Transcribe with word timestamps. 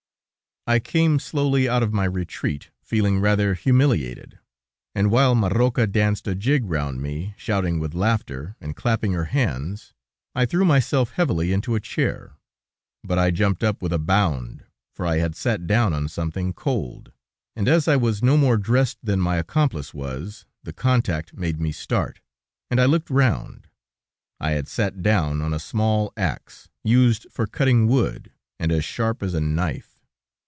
I 0.67 0.77
came 0.77 1.17
slowly 1.17 1.67
out 1.67 1.81
of 1.81 1.91
my 1.91 2.03
retreat, 2.05 2.69
feeling 2.83 3.19
rather 3.19 3.55
humiliated, 3.55 4.37
and 4.93 5.09
while 5.09 5.33
Marroca 5.33 5.87
danced 5.87 6.27
a 6.27 6.35
jig 6.35 6.65
round 6.69 7.01
me, 7.01 7.33
shouting 7.35 7.79
with 7.79 7.95
laughter, 7.95 8.55
and 8.61 8.75
clapping 8.75 9.13
her 9.13 9.25
hands, 9.25 9.95
I 10.35 10.45
threw 10.45 10.63
myself 10.63 11.13
heavily 11.13 11.51
into 11.51 11.73
a 11.73 11.79
chair. 11.79 12.33
But 13.03 13.17
I 13.17 13.31
jumped 13.31 13.63
up 13.63 13.81
with 13.81 13.91
a 13.91 13.97
bound, 13.97 14.63
for 14.93 15.03
I 15.07 15.17
had 15.17 15.35
sat 15.35 15.65
down 15.65 15.93
on 15.93 16.07
something 16.07 16.53
cold, 16.53 17.11
and 17.55 17.67
as 17.67 17.87
I 17.87 17.95
was 17.95 18.21
no 18.21 18.37
more 18.37 18.57
dressed 18.57 18.99
than 19.01 19.19
my 19.19 19.37
accomplice 19.37 19.95
was, 19.95 20.45
the 20.63 20.71
contact 20.73 21.33
made 21.33 21.59
me 21.59 21.71
start, 21.71 22.21
and 22.69 22.79
I 22.79 22.85
looked 22.85 23.09
round. 23.09 23.67
I 24.39 24.51
had 24.51 24.67
sat 24.67 25.01
down 25.01 25.41
on 25.41 25.55
a 25.55 25.59
small 25.59 26.13
axe, 26.15 26.69
used 26.83 27.25
for 27.31 27.47
cutting 27.47 27.87
wood, 27.87 28.31
and 28.59 28.71
as 28.71 28.85
sharp 28.85 29.23
as 29.23 29.33
a 29.33 29.41
knife. 29.41 29.87